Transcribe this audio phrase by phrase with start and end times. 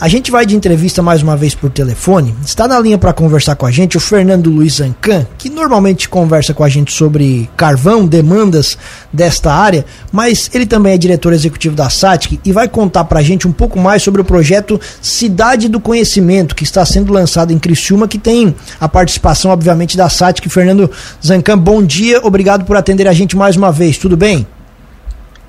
[0.00, 2.32] A gente vai de entrevista mais uma vez por telefone.
[2.44, 6.54] Está na linha para conversar com a gente o Fernando Luiz Ancan, que normalmente conversa
[6.54, 8.78] com a gente sobre carvão, demandas
[9.12, 13.22] desta área, mas ele também é diretor executivo da SATIC e vai contar para a
[13.24, 17.58] gente um pouco mais sobre o projeto Cidade do Conhecimento, que está sendo lançado em
[17.58, 20.48] Criciúma, que tem a participação, obviamente, da SATIC.
[20.48, 20.88] Fernando
[21.20, 24.46] Zancan, bom dia, obrigado por atender a gente mais uma vez, tudo bem?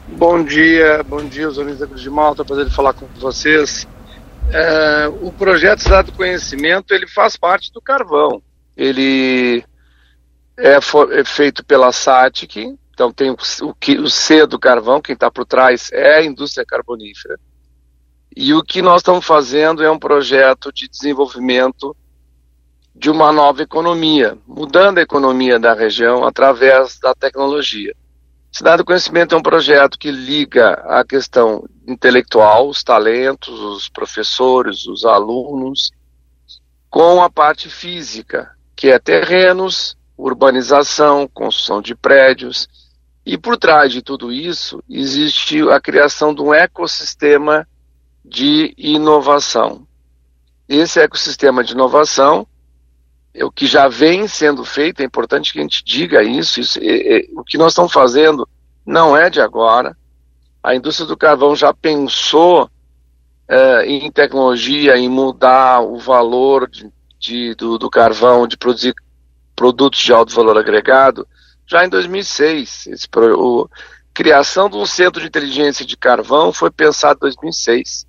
[0.07, 3.87] Bom dia, bom dia, os amigos da Cruz de Malta, prazer de falar com vocês.
[4.51, 8.41] É, o projeto Cidade do Conhecimento ele faz parte do carvão.
[8.75, 9.63] Ele
[10.57, 15.29] é, é feito pela SATIC, então tem o, o, o C do carvão, quem está
[15.29, 17.39] por trás é a indústria carbonífera.
[18.35, 21.95] E o que nós estamos fazendo é um projeto de desenvolvimento
[22.95, 27.95] de uma nova economia, mudando a economia da região através da tecnologia.
[28.51, 34.85] Cidade do Conhecimento é um projeto que liga a questão intelectual, os talentos, os professores,
[34.85, 35.91] os alunos,
[36.89, 42.67] com a parte física, que é terrenos, urbanização, construção de prédios.
[43.25, 47.67] E por trás de tudo isso existe a criação de um ecossistema
[48.23, 49.87] de inovação.
[50.67, 52.47] Esse ecossistema de inovação
[53.33, 56.79] é o que já vem sendo feito, é importante que a gente diga isso, isso
[56.81, 58.47] é, é, o que nós estamos fazendo
[58.85, 59.95] não é de agora.
[60.63, 62.69] A indústria do carvão já pensou
[63.47, 68.93] é, em tecnologia, em mudar o valor de, de, do, do, carvão, de produzir
[69.55, 71.27] produtos de alto valor agregado,
[71.65, 72.87] já em 2006.
[72.87, 73.67] Esse, o,
[74.13, 78.05] criação de um centro de inteligência de carvão foi pensado em 2006.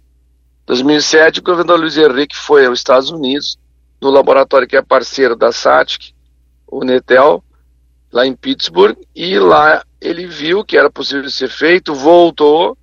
[0.67, 3.57] 2007, o governador Luiz Henrique foi aos Estados Unidos,
[4.01, 6.15] no laboratório que é parceiro da SATIC,
[6.67, 7.43] o Netel,
[8.13, 12.77] lá em Pittsburgh, e lá ele viu que era possível ser feito, voltou,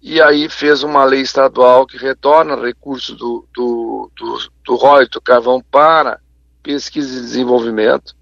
[0.00, 5.20] e aí fez uma lei estadual que retorna recursos do, do, do, do royalty do
[5.20, 6.20] carvão para
[6.62, 8.14] pesquisa e desenvolvimento,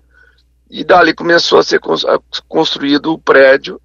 [0.70, 1.80] e dali começou a ser
[2.48, 3.80] construído o prédio,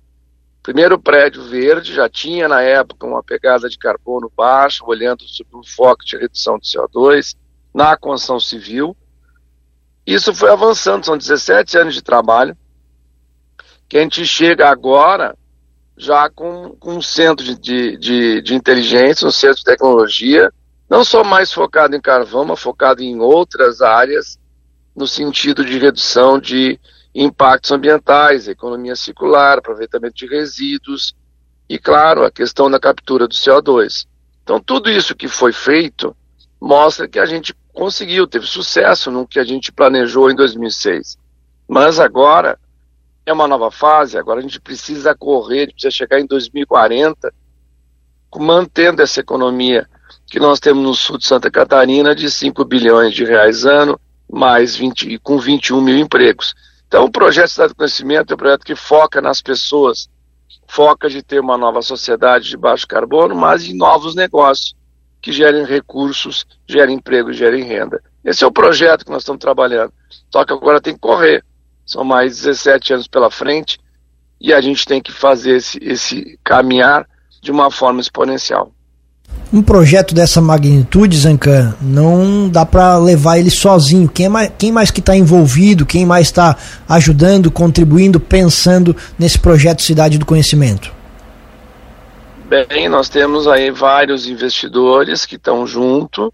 [0.64, 5.64] primeiro prédio verde, já tinha na época uma pegada de carbono baixa, olhando sobre um
[5.64, 7.36] foco de redução de CO2,
[7.74, 8.96] na construção civil.
[10.06, 12.58] Isso foi avançando, são 17 anos de trabalho,
[13.88, 15.36] que a gente chega agora
[15.98, 20.52] já com, com um centro de, de, de inteligência, um centro de tecnologia,
[20.90, 24.38] não só mais focado em carvão, mas focado em outras áreas,
[24.96, 26.80] no sentido de redução de
[27.14, 31.16] impactos ambientais, economia circular, aproveitamento de resíduos
[31.68, 34.06] e, claro, a questão da captura do CO2.
[34.44, 36.16] Então, tudo isso que foi feito
[36.62, 41.18] mostra que a gente conseguiu, teve sucesso no que a gente planejou em 2006.
[41.68, 42.58] Mas agora
[43.30, 47.34] é uma nova fase, agora a gente precisa correr, a gente precisa chegar em 2040
[48.40, 49.88] mantendo essa economia
[50.28, 54.00] que nós temos no sul de Santa Catarina de 5 bilhões de reais ano,
[54.32, 56.54] mais 20, com 21 mil empregos.
[56.88, 60.08] Então o projeto Cidade do Conhecimento é um projeto que foca nas pessoas,
[60.68, 64.76] foca de ter uma nova sociedade de baixo carbono, mas em novos negócios
[65.22, 68.02] que gerem recursos, gerem emprego, gerem renda.
[68.24, 69.92] Esse é o projeto que nós estamos trabalhando.
[70.32, 71.44] Só que agora tem que correr.
[71.88, 73.80] São mais 17 anos pela frente
[74.40, 77.08] e a gente tem que fazer esse, esse caminhar
[77.42, 78.72] de uma forma exponencial.
[79.54, 84.10] Um projeto dessa magnitude, Zancan, não dá para levar ele sozinho.
[84.10, 86.58] Quem, é mais, quem mais que está envolvido, quem mais está
[86.90, 90.92] ajudando, contribuindo, pensando nesse projeto Cidade do Conhecimento?
[92.50, 96.34] Bem, nós temos aí vários investidores que estão junto.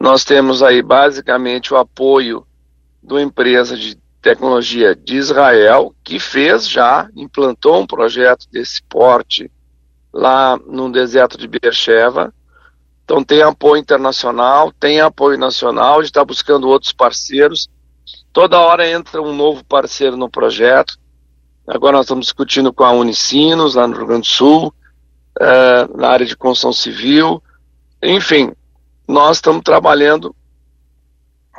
[0.00, 2.46] Nós temos aí basicamente o apoio
[3.02, 9.50] de uma empresa de tecnologia de Israel que fez já, implantou um projeto desse porte
[10.12, 12.32] lá no deserto de Beersheba.
[13.04, 17.68] Então tem apoio internacional, tem apoio nacional, a gente está buscando outros parceiros.
[18.32, 20.96] Toda hora entra um novo parceiro no projeto.
[21.66, 24.74] Agora nós estamos discutindo com a Unicinos, lá no Rio Grande do Sul,
[25.40, 27.42] uh, na área de construção civil.
[28.00, 28.52] Enfim,
[29.06, 30.34] nós estamos trabalhando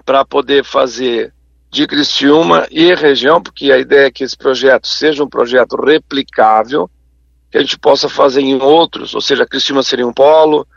[0.05, 1.32] para poder fazer
[1.73, 6.87] de Criciúma e região, porque a ideia é que esse projeto seja um projeto replicável,
[7.49, 10.67] que a gente possa fazer em outros, ou seja, Criciúma seria um polo,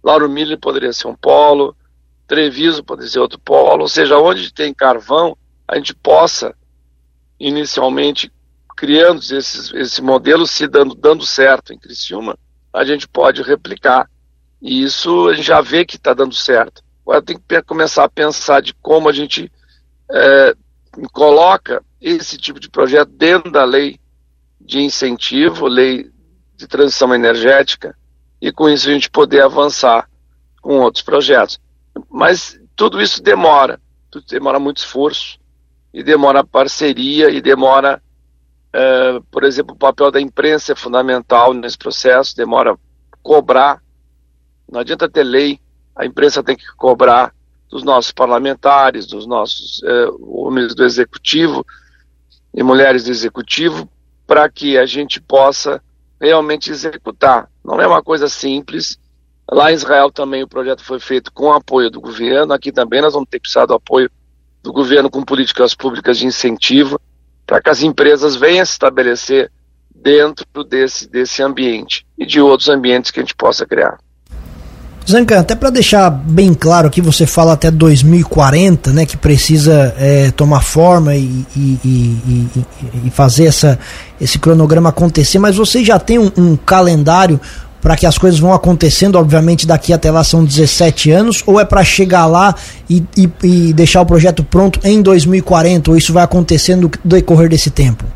[0.00, 1.76] Lauro Miller poderia ser um polo,
[2.28, 5.36] Treviso poderia ser outro polo, ou seja, onde tem carvão,
[5.66, 6.54] a gente possa,
[7.40, 8.30] inicialmente,
[8.76, 12.38] criando esses, esse modelo, se dando, dando certo em Criciúma,
[12.72, 14.08] a gente pode replicar.
[14.62, 16.80] E isso a gente já vê que está dando certo.
[17.04, 19.50] Agora tem que começar a pensar de como a gente
[20.10, 20.54] é,
[21.12, 23.98] coloca esse tipo de projeto dentro da lei
[24.60, 26.10] de incentivo, lei
[26.56, 27.96] de transição energética,
[28.40, 30.08] e com isso a gente poder avançar
[30.60, 31.60] com outros projetos.
[32.10, 33.80] Mas tudo isso demora,
[34.10, 35.38] tudo demora muito esforço,
[35.92, 38.02] e demora parceria, e demora,
[38.74, 42.76] uh, por exemplo, o papel da imprensa é fundamental nesse processo, demora
[43.22, 43.82] cobrar.
[44.70, 45.60] Não adianta ter lei,
[45.94, 47.32] a imprensa tem que cobrar
[47.74, 51.66] dos nossos parlamentares, dos nossos uh, homens do executivo
[52.54, 53.90] e mulheres do executivo,
[54.28, 55.82] para que a gente possa
[56.20, 57.50] realmente executar.
[57.64, 58.96] Não é uma coisa simples.
[59.50, 62.52] Lá em Israel também o projeto foi feito com apoio do governo.
[62.52, 64.08] Aqui também nós vamos ter precisado do apoio
[64.62, 67.00] do governo com políticas públicas de incentivo
[67.44, 69.50] para que as empresas venham se estabelecer
[69.92, 73.98] dentro desse, desse ambiente e de outros ambientes que a gente possa criar.
[75.08, 80.30] Zancan, até para deixar bem claro aqui, você fala até 2040, né, que precisa é,
[80.30, 82.48] tomar forma e, e, e,
[83.04, 83.78] e, fazer essa,
[84.18, 87.38] esse cronograma acontecer, mas você já tem um, um calendário
[87.82, 91.66] para que as coisas vão acontecendo, obviamente daqui até lá são 17 anos, ou é
[91.66, 92.54] para chegar lá
[92.88, 93.04] e,
[93.74, 98.06] deixar o projeto pronto em 2040, ou isso vai acontecendo no decorrer desse tempo?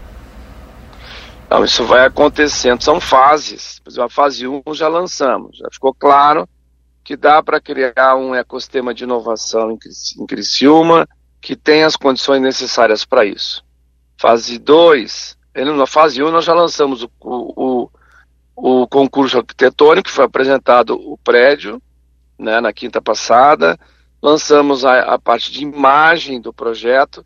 [1.50, 3.78] Não, isso vai acontecendo, são fases.
[3.98, 6.48] A fase 1 já lançamos, já ficou claro
[7.08, 11.08] que dá para criar um ecossistema de inovação em Criciúma
[11.40, 13.64] que tem as condições necessárias para isso.
[14.20, 15.38] Fase 2,
[15.74, 17.90] na fase 1 um, nós já lançamos o, o,
[18.54, 21.80] o, concurso arquitetônico, foi apresentado o prédio
[22.38, 23.78] né, na quinta passada,
[24.20, 27.24] lançamos a, a parte de imagem do projeto,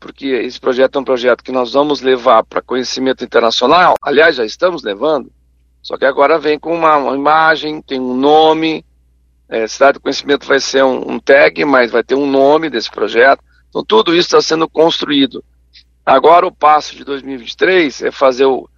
[0.00, 4.44] porque esse projeto é um projeto que nós vamos levar para conhecimento internacional, aliás, já
[4.44, 5.30] estamos levando,
[5.80, 8.84] só que agora vem com uma, uma imagem, tem um nome,
[9.50, 12.88] é, Cidade do Conhecimento vai ser um, um, tag, mas vai ter um nome desse
[12.88, 13.42] projeto.
[13.68, 15.44] Então, tudo isso está sendo construído.
[16.06, 18.68] Agora, o passo de 2023 é fazer o,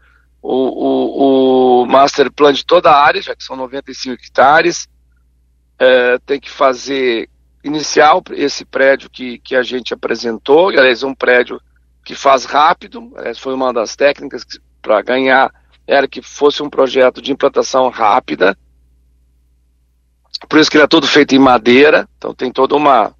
[0.40, 4.88] o, o, o master plan de toda a área, já que são 95 hectares.
[5.78, 7.28] É, tem que fazer,
[7.62, 11.60] iniciar esse prédio que, que a gente apresentou, aliás, um prédio
[12.04, 14.44] que faz rápido, aliás, foi uma das técnicas
[14.80, 15.52] para ganhar,
[15.86, 18.56] era que fosse um projeto de implantação rápida,
[20.48, 23.14] por isso que ele é todo feito em madeira, então tem toda uma,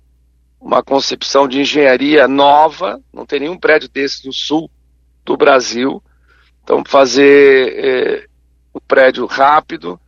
[0.60, 4.70] uma concepção de engenharia nova, não tem nenhum prédio desse no sul
[5.24, 6.02] do Brasil.
[6.62, 8.26] Então, fazer é,
[8.72, 10.00] o prédio rápido,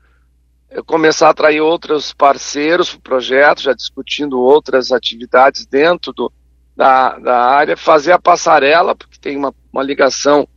[0.71, 6.33] é, começar a atrair outros parceiros para o projeto, já discutindo outras atividades dentro do,
[6.77, 10.49] da, da área, fazer a passarela, porque tem uma, uma ligação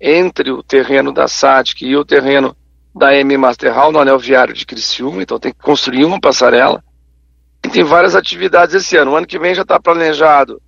[0.00, 2.56] entre o terreno da SATIC e o terreno
[2.94, 6.82] da M Master Hall no anel viário de Criciúma, então tem que construir uma passarela.
[7.64, 9.12] E tem várias atividades esse ano.
[9.12, 10.60] O ano que vem já está planejado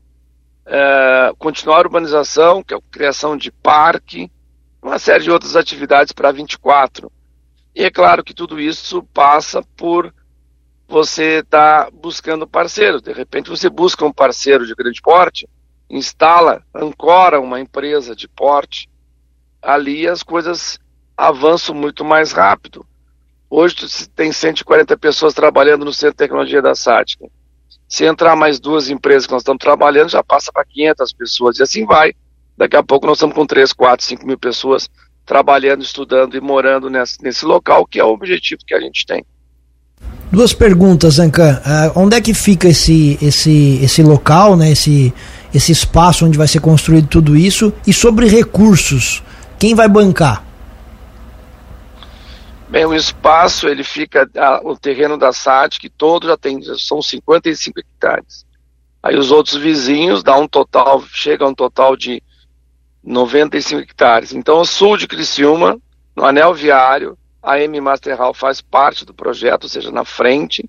[0.67, 4.31] é, continuar a urbanização, que é a criação de parque,
[4.83, 7.11] uma série de outras atividades para 24.
[7.75, 10.13] E é claro que tudo isso passa por
[10.87, 13.01] você estar tá buscando parceiros.
[13.01, 15.49] De repente você busca um parceiro de grande porte,
[15.89, 18.91] instala, ancora uma empresa de porte,
[19.61, 20.79] ali as coisas
[21.17, 22.85] avanço muito mais rápido.
[23.49, 23.77] Hoje
[24.17, 27.27] tem 140 pessoas trabalhando no Centro de Tecnologia da Sática.
[27.87, 31.63] Se entrar mais duas empresas que nós estamos trabalhando, já passa para 500 pessoas e
[31.63, 32.15] assim vai.
[32.57, 34.89] Daqui a pouco nós estamos com 3, 4, 5 mil pessoas
[35.27, 39.25] trabalhando, estudando e morando nesse, nesse local, que é o objetivo que a gente tem.
[40.31, 41.61] Duas perguntas, Ancan.
[41.61, 45.13] Uh, onde é que fica esse, esse, esse local, né, esse,
[45.53, 47.71] esse espaço onde vai ser construído tudo isso?
[47.87, 49.23] E sobre recursos,
[49.59, 50.52] quem vai bancar?
[52.73, 54.27] Bem, o espaço, ele fica,
[54.65, 58.47] o terreno da SAT, que todo já tem, são 55 hectares.
[59.03, 62.23] Aí os outros vizinhos dá um total, chega a um total de
[63.05, 64.33] 95 hectares.
[64.33, 65.79] Então, o sul de Criciúma,
[66.17, 70.65] no anel viário, a M Master Hall faz parte do projeto, ou seja, na frente.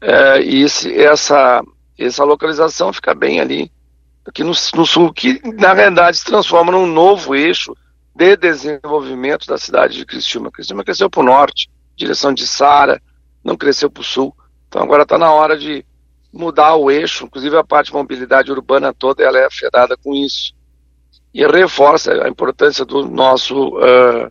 [0.00, 1.62] É, e esse, essa,
[1.98, 3.70] essa localização fica bem ali,
[4.24, 7.76] aqui no, no sul, que na verdade se transforma num novo eixo
[8.14, 10.50] de desenvolvimento da cidade de Criciúma.
[10.50, 13.00] Criciúma cresceu para o norte, direção de Sara,
[13.42, 14.34] não cresceu para o sul.
[14.68, 15.84] Então agora está na hora de
[16.32, 20.54] mudar o eixo, inclusive a parte de mobilidade urbana toda ela é afetada com isso.
[21.32, 24.30] E reforça a importância do nosso uh,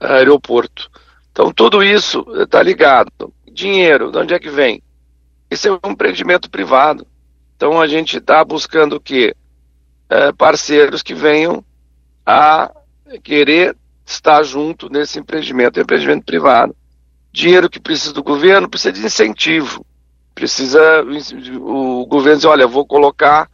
[0.00, 0.90] aeroporto.
[1.32, 3.32] Então tudo isso está ligado.
[3.52, 4.82] Dinheiro, de onde é que vem?
[5.50, 7.06] Esse é um empreendimento privado.
[7.56, 9.34] Então a gente está buscando o quê?
[10.10, 11.64] Uh, parceiros que venham
[12.24, 12.70] a
[13.18, 13.76] querer
[14.06, 16.74] estar junto nesse empreendimento, é empreendimento privado.
[17.32, 19.84] Dinheiro que precisa do governo precisa de incentivo.
[20.34, 21.04] Precisa
[21.60, 23.48] o governo dizer, olha, vou colocar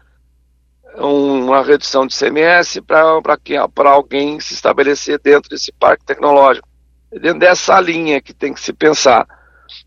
[0.98, 6.68] uma redução de CMS para alguém se estabelecer dentro desse parque tecnológico.
[7.10, 9.26] É dentro dessa linha que tem que se pensar.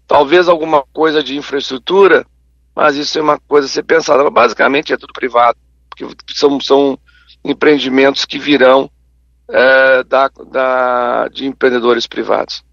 [0.05, 2.25] talvez alguma coisa de infraestrutura,
[2.75, 4.29] mas isso é uma coisa a ser pensada.
[4.29, 5.57] Basicamente é tudo privado,
[5.89, 6.99] porque são, são
[7.43, 8.89] empreendimentos que virão
[9.51, 12.63] é, da, da, de empreendedores privados.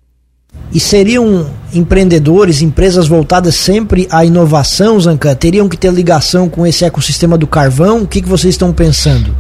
[0.73, 5.35] E seriam empreendedores, empresas voltadas sempre à inovação, Zancan?
[5.35, 8.03] Teriam que ter ligação com esse ecossistema do carvão?
[8.03, 9.35] O que, que vocês estão pensando?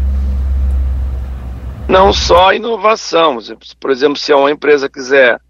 [1.88, 3.38] Não só inovação.
[3.80, 5.40] Por exemplo, se uma empresa quiser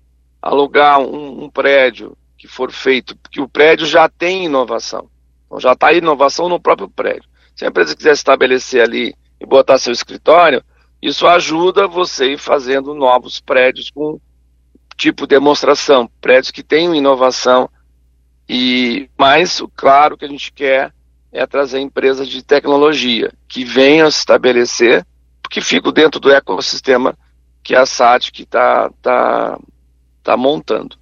[0.41, 5.09] alugar um, um prédio que for feito, que o prédio já tem inovação.
[5.47, 7.29] Então já está inovação no próprio prédio.
[7.55, 10.63] Se a empresa quiser estabelecer ali e botar seu escritório,
[11.07, 14.21] isso ajuda você ir fazendo novos prédios com
[14.97, 17.71] tipo demonstração, prédios que tenham inovação.
[18.49, 20.93] E mais, claro, que a gente quer
[21.31, 25.07] é trazer empresas de tecnologia que venham se estabelecer,
[25.41, 27.17] porque ficam dentro do ecossistema
[27.63, 29.61] que a SAT está tá,
[30.25, 30.97] tá montando.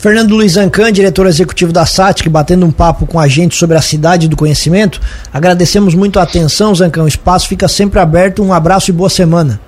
[0.00, 3.82] Fernando Luiz Ancan, diretor executivo da SATIC, batendo um papo com a gente sobre a
[3.82, 4.98] cidade do conhecimento.
[5.30, 7.04] Agradecemos muito a atenção, Zancão.
[7.04, 8.42] O espaço fica sempre aberto.
[8.42, 9.60] Um abraço e boa semana.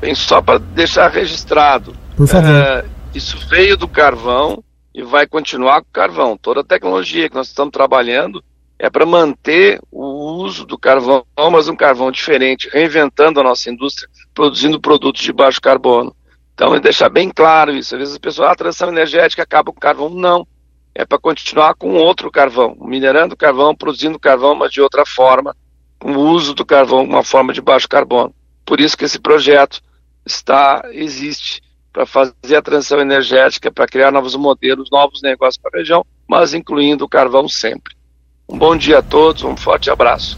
[0.00, 1.94] Bem, só para deixar registrado.
[2.16, 2.50] Por favor.
[2.50, 2.84] É,
[3.14, 6.36] isso veio do carvão e vai continuar com o carvão.
[6.36, 8.42] Toda a tecnologia que nós estamos trabalhando
[8.80, 14.08] é para manter o uso do carvão, mas um carvão diferente, reinventando a nossa indústria,
[14.34, 16.12] produzindo produtos de baixo carbono.
[16.54, 17.94] Então, deixar bem claro isso.
[17.94, 20.08] Às vezes as pessoas, ah, a transição energética acaba com carvão.
[20.08, 20.46] Não.
[20.94, 25.56] É para continuar com outro carvão, minerando carvão, produzindo carvão, mas de outra forma,
[25.98, 28.32] com o uso do carvão, uma forma de baixo carbono.
[28.64, 29.82] Por isso que esse projeto
[30.24, 31.60] está existe
[31.92, 36.54] para fazer a transição energética, para criar novos modelos, novos negócios para a região, mas
[36.54, 37.94] incluindo o carvão sempre.
[38.48, 40.32] Um bom dia a todos, um forte abraço.